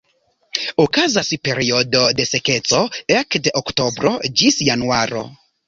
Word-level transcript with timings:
Okazas 0.83 1.29
periodo 1.49 2.01
de 2.21 2.25
sekeco 2.31 2.81
ekde 3.21 3.55
oktobro 3.63 4.17
ĝis 4.43 4.61
januaro. 4.73 5.27